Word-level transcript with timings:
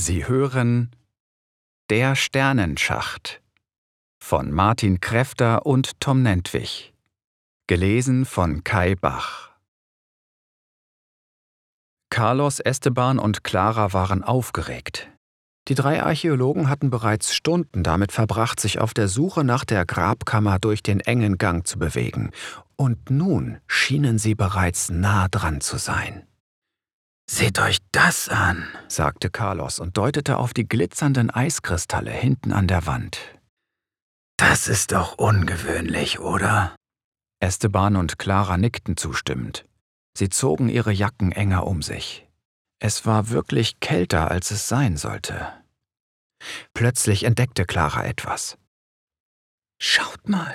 Sie 0.00 0.28
hören 0.28 0.92
Der 1.90 2.14
Sternenschacht 2.14 3.42
von 4.22 4.52
Martin 4.52 5.00
Kräfter 5.00 5.66
und 5.66 5.98
Tom 5.98 6.22
Nentwich. 6.22 6.94
Gelesen 7.66 8.24
von 8.24 8.62
Kai 8.62 8.94
Bach. 8.94 9.50
Carlos, 12.10 12.60
Esteban 12.60 13.18
und 13.18 13.42
Clara 13.42 13.92
waren 13.92 14.22
aufgeregt. 14.22 15.10
Die 15.66 15.74
drei 15.74 16.00
Archäologen 16.00 16.68
hatten 16.68 16.90
bereits 16.90 17.34
Stunden 17.34 17.82
damit 17.82 18.12
verbracht, 18.12 18.60
sich 18.60 18.78
auf 18.78 18.94
der 18.94 19.08
Suche 19.08 19.42
nach 19.42 19.64
der 19.64 19.84
Grabkammer 19.84 20.60
durch 20.60 20.84
den 20.84 21.00
engen 21.00 21.38
Gang 21.38 21.66
zu 21.66 21.76
bewegen, 21.76 22.30
und 22.76 23.10
nun 23.10 23.58
schienen 23.66 24.20
sie 24.20 24.36
bereits 24.36 24.90
nah 24.90 25.26
dran 25.26 25.60
zu 25.60 25.76
sein. 25.76 26.28
Seht 27.28 27.58
euch 27.58 27.77
das 27.92 28.28
an, 28.28 28.68
sagte 28.88 29.30
Carlos 29.30 29.78
und 29.78 29.96
deutete 29.96 30.36
auf 30.36 30.54
die 30.54 30.68
glitzernden 30.68 31.30
Eiskristalle 31.30 32.10
hinten 32.10 32.52
an 32.52 32.66
der 32.66 32.86
Wand. 32.86 33.18
Das 34.36 34.68
ist 34.68 34.92
doch 34.92 35.18
ungewöhnlich, 35.18 36.20
oder? 36.20 36.76
Esteban 37.40 37.96
und 37.96 38.18
Clara 38.18 38.56
nickten 38.56 38.96
zustimmend. 38.96 39.64
Sie 40.16 40.28
zogen 40.28 40.68
ihre 40.68 40.92
Jacken 40.92 41.32
enger 41.32 41.66
um 41.66 41.82
sich. 41.82 42.26
Es 42.80 43.06
war 43.06 43.30
wirklich 43.30 43.80
kälter, 43.80 44.30
als 44.30 44.50
es 44.50 44.68
sein 44.68 44.96
sollte. 44.96 45.52
Plötzlich 46.74 47.24
entdeckte 47.24 47.64
Clara 47.64 48.04
etwas. 48.04 48.56
Schaut 49.80 50.28
mal, 50.28 50.54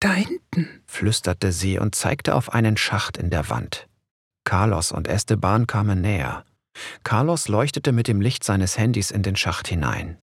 da 0.00 0.12
hinten, 0.12 0.82
flüsterte 0.86 1.52
sie 1.52 1.78
und 1.78 1.94
zeigte 1.94 2.34
auf 2.34 2.52
einen 2.52 2.76
Schacht 2.76 3.16
in 3.16 3.30
der 3.30 3.48
Wand. 3.48 3.88
Carlos 4.44 4.92
und 4.92 5.08
Esteban 5.08 5.66
kamen 5.66 6.00
näher. 6.00 6.44
Carlos 7.02 7.48
leuchtete 7.48 7.92
mit 7.92 8.08
dem 8.08 8.20
Licht 8.20 8.44
seines 8.44 8.78
Handys 8.78 9.10
in 9.10 9.22
den 9.22 9.36
Schacht 9.36 9.68
hinein. 9.68 10.18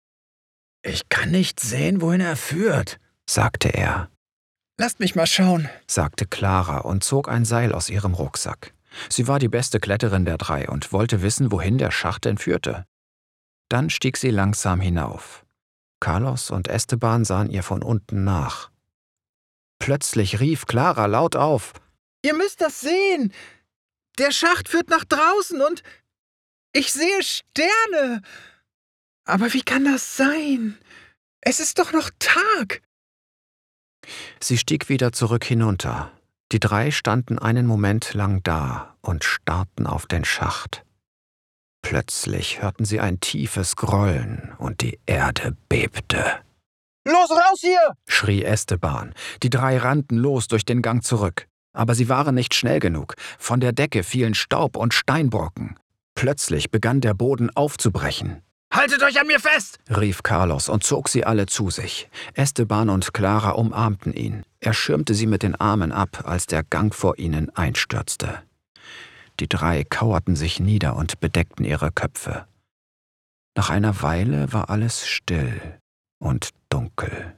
Ich 0.83 1.09
kann 1.09 1.31
nicht 1.31 1.61
sehen, 1.61 2.01
wohin 2.01 2.21
er 2.21 2.37
führt, 2.37 2.99
sagte 3.29 3.69
er. 3.69 4.11
Lasst 4.79 5.01
mich 5.01 5.15
mal 5.15 5.27
schauen, 5.27 5.69
sagte 5.89 6.25
Clara 6.25 6.79
und 6.79 7.03
zog 7.03 7.29
ein 7.29 7.45
Seil 7.45 7.73
aus 7.73 7.91
ihrem 7.91 8.15
Rucksack. 8.15 8.75
Sie 9.09 9.27
war 9.27 9.39
die 9.39 9.49
beste 9.49 9.81
Kletterin 9.81 10.25
der 10.25 10.39
drei 10.39 10.69
und 10.69 10.93
wollte 10.93 11.21
wissen, 11.23 11.51
wohin 11.51 11.79
der 11.79 11.91
Schacht 11.91 12.25
denn 12.25 12.39
führte. 12.39 12.85
Dann 13.69 13.91
stieg 13.91 14.17
sie 14.17 14.31
langsam 14.31 14.81
hinauf. 14.81 15.45
Carlos 16.01 16.51
und 16.51 16.69
Esteban 16.69 17.25
sahen 17.25 17.51
ihr 17.51 17.63
von 17.63 17.83
unten 17.83 18.25
nach. 18.25 18.71
Plötzlich 19.81 20.41
rief 20.41 20.67
Clara 20.67 21.07
laut 21.07 21.37
auf. 21.37 21.73
Ihr 22.23 22.35
müsst 22.35 22.61
das 22.61 22.81
sehen! 22.81 23.33
Der 24.19 24.33
Schacht 24.33 24.69
führt 24.69 24.89
nach 24.91 25.05
draußen 25.05 25.61
und 25.61 25.83
ich 26.79 26.93
sehe 26.93 27.23
Sterne. 27.23 28.23
Aber 29.25 29.53
wie 29.53 29.63
kann 29.63 29.85
das 29.85 30.17
sein? 30.17 30.79
Es 31.41 31.61
ist 31.61 31.79
doch 31.79 31.93
noch 31.93 32.11
Tag. 32.19 32.83
Sie 34.41 34.57
stieg 34.57 34.89
wieder 34.89 35.13
zurück 35.13 35.45
hinunter. 35.45 36.13
Die 36.53 36.61
drei 36.61 36.91
standen 36.91 37.39
einen 37.39 37.67
Moment 37.67 38.15
lang 38.15 38.43
da 38.43 38.97
und 39.03 39.25
starrten 39.25 39.87
auf 39.87 40.07
den 40.07 40.25
Schacht. 40.25 40.85
Plötzlich 41.83 42.63
hörten 42.63 42.85
sie 42.85 43.01
ein 43.01 43.21
tiefes 43.21 43.77
Grollen 43.77 44.55
und 44.59 44.81
die 44.81 44.99
Erde 45.05 45.57
bebte. 45.69 46.25
Los 47.07 47.31
raus 47.31 47.61
hier! 47.61 47.95
schrie 48.07 48.45
Esteban. 48.45 49.15
Die 49.43 49.51
drei 49.51 49.79
rannten 49.79 50.17
los 50.17 50.49
durch 50.49 50.65
den 50.65 50.83
Gang 50.83 51.03
zurück. 51.03 51.49
Aber 51.73 51.95
sie 51.95 52.09
waren 52.09 52.35
nicht 52.35 52.55
schnell 52.55 52.81
genug. 52.81 53.15
Von 53.39 53.61
der 53.61 53.73
Decke 53.73 54.03
fielen 54.03 54.35
Staub 54.35 54.77
und 54.77 54.95
Steinbrocken. 54.95 55.79
Plötzlich 56.19 56.73
begann 56.73 57.01
der 57.01 57.15
Boden 57.15 57.49
aufzubrechen. 57.55 58.43
Haltet 58.75 59.05
euch 59.05 59.21
an 59.21 59.29
mir 59.29 59.39
fest! 59.39 59.79
rief 59.89 60.25
Carlos 60.25 60.69
und 60.69 60.83
zog 60.83 61.09
sie 61.09 61.25
alle 61.25 61.47
zu 61.47 61.71
sich. 61.71 62.11
Esteban 62.35 62.91
und 62.91 63.15
Clara 63.15 63.51
umarmten 63.51 64.13
ihn. 64.13 64.43
Er 64.59 64.75
schirmte 64.75 65.15
sie 65.15 65.29
mit 65.29 65.45
den 65.45 65.55
Armen 65.55 65.93
ab, 65.93 66.25
als 66.27 66.47
der 66.47 66.65
Gang 66.65 66.93
vor 66.93 67.21
ihnen 67.21 67.55
einstürzte. 67.55 68.43
Die 69.39 69.49
drei 69.49 69.85
kauerten 69.85 70.35
sich 70.35 70.59
nieder 70.59 70.97
und 70.97 71.21
bedeckten 71.21 71.65
ihre 71.65 71.93
Köpfe. 71.93 72.49
Nach 73.57 73.71
einer 73.71 74.03
Weile 74.03 74.53
war 74.53 74.71
alles 74.71 75.07
still 75.07 75.79
und 76.19 76.51
dunkel. 76.69 77.37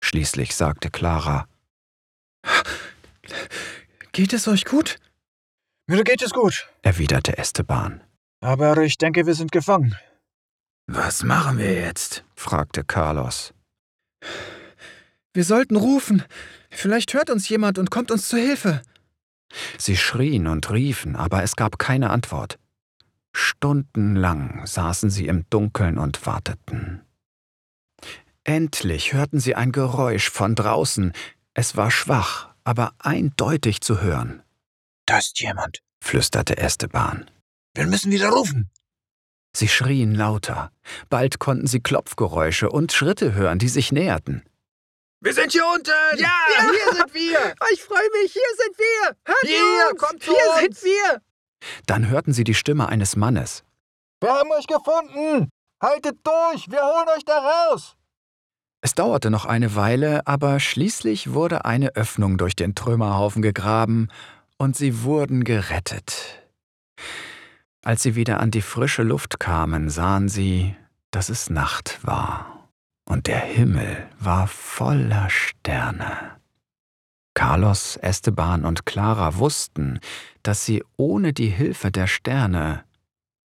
Schließlich 0.00 0.54
sagte 0.54 0.90
Clara 0.90 1.48
Geht 4.12 4.32
es 4.32 4.46
euch 4.46 4.64
gut? 4.64 5.00
Mir 5.86 6.02
geht 6.02 6.22
es 6.22 6.30
gut, 6.30 6.66
erwiderte 6.80 7.36
Esteban. 7.36 8.02
Aber 8.40 8.78
ich 8.78 8.96
denke, 8.96 9.26
wir 9.26 9.34
sind 9.34 9.52
gefangen. 9.52 9.94
Was 10.86 11.22
machen 11.22 11.58
wir 11.58 11.74
jetzt? 11.74 12.24
fragte 12.36 12.84
Carlos. 12.84 13.52
Wir 15.34 15.44
sollten 15.44 15.76
rufen. 15.76 16.22
Vielleicht 16.70 17.12
hört 17.12 17.28
uns 17.28 17.48
jemand 17.50 17.78
und 17.78 17.90
kommt 17.90 18.10
uns 18.10 18.28
zu 18.28 18.38
Hilfe. 18.38 18.80
Sie 19.76 19.96
schrien 19.96 20.46
und 20.46 20.70
riefen, 20.70 21.16
aber 21.16 21.42
es 21.42 21.54
gab 21.54 21.78
keine 21.78 22.10
Antwort. 22.10 22.58
Stundenlang 23.34 24.66
saßen 24.66 25.10
sie 25.10 25.26
im 25.26 25.44
Dunkeln 25.50 25.98
und 25.98 26.24
warteten. 26.24 27.02
Endlich 28.44 29.12
hörten 29.12 29.40
sie 29.40 29.54
ein 29.54 29.72
Geräusch 29.72 30.30
von 30.30 30.54
draußen. 30.54 31.12
Es 31.52 31.76
war 31.76 31.90
schwach, 31.90 32.48
aber 32.64 32.94
eindeutig 32.98 33.82
zu 33.82 34.00
hören. 34.00 34.43
Da 35.06 35.18
ist 35.18 35.40
jemand, 35.40 35.80
flüsterte 36.02 36.56
Esteban. 36.56 37.30
Wir 37.74 37.86
müssen 37.86 38.10
wieder 38.10 38.30
rufen. 38.30 38.70
Sie 39.56 39.68
schrien 39.68 40.14
lauter. 40.14 40.72
Bald 41.10 41.38
konnten 41.38 41.66
sie 41.66 41.80
Klopfgeräusche 41.80 42.70
und 42.70 42.92
Schritte 42.92 43.34
hören, 43.34 43.58
die 43.58 43.68
sich 43.68 43.92
näherten. 43.92 44.42
Wir 45.20 45.32
sind 45.32 45.52
hier 45.52 45.64
unten! 45.72 45.90
Ja, 46.16 46.28
ja. 46.54 46.70
hier 46.70 46.94
sind 46.96 47.14
wir! 47.14 47.54
Ich 47.72 47.82
freue 47.82 48.08
mich, 48.22 48.32
hier 48.32 48.42
sind 48.58 48.78
wir! 48.78 49.16
Hört 49.24 49.38
hier, 49.42 49.90
uns. 49.90 50.00
kommt 50.00 50.22
zu 50.22 50.30
Hier 50.32 50.50
uns. 50.50 50.80
sind 50.80 50.84
wir! 50.84 51.22
Dann 51.86 52.08
hörten 52.08 52.32
sie 52.32 52.44
die 52.44 52.54
Stimme 52.54 52.88
eines 52.88 53.16
Mannes. 53.16 53.64
Wir 54.20 54.32
haben 54.32 54.50
euch 54.52 54.66
gefunden! 54.66 55.48
Haltet 55.80 56.18
durch, 56.24 56.70
wir 56.70 56.82
holen 56.82 57.08
euch 57.16 57.24
da 57.24 57.38
raus! 57.38 57.96
Es 58.82 58.94
dauerte 58.94 59.30
noch 59.30 59.46
eine 59.46 59.76
Weile, 59.76 60.26
aber 60.26 60.60
schließlich 60.60 61.32
wurde 61.32 61.64
eine 61.64 61.96
Öffnung 61.96 62.36
durch 62.36 62.54
den 62.54 62.74
Trümmerhaufen 62.74 63.40
gegraben 63.40 64.08
und 64.58 64.76
sie 64.76 65.02
wurden 65.02 65.44
gerettet. 65.44 66.42
Als 67.82 68.02
sie 68.02 68.14
wieder 68.14 68.40
an 68.40 68.50
die 68.50 68.62
frische 68.62 69.02
Luft 69.02 69.38
kamen, 69.38 69.90
sahen 69.90 70.28
sie, 70.28 70.74
dass 71.10 71.28
es 71.28 71.50
Nacht 71.50 72.00
war 72.02 72.70
und 73.04 73.26
der 73.26 73.40
Himmel 73.40 74.08
war 74.18 74.46
voller 74.46 75.28
Sterne. 75.30 76.40
Carlos, 77.34 77.96
Esteban 77.96 78.64
und 78.64 78.86
Clara 78.86 79.36
wussten, 79.38 79.98
dass 80.42 80.64
sie 80.64 80.84
ohne 80.96 81.32
die 81.32 81.48
Hilfe 81.48 81.90
der 81.90 82.06
Sterne 82.06 82.84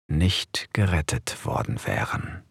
nicht 0.08 0.70
gerettet 0.74 1.46
worden 1.46 1.80
wären. 1.86 2.45